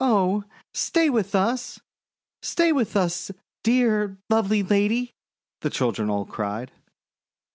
"Oh, 0.00 0.44
stay 0.72 1.10
with 1.10 1.34
us! 1.34 1.80
Stay 2.40 2.72
with 2.72 2.96
us, 2.96 3.30
dear, 3.62 4.16
lovely 4.30 4.62
lady!' 4.62 5.12
the 5.60 5.68
children 5.68 6.08
all 6.08 6.24
cried. 6.24 6.72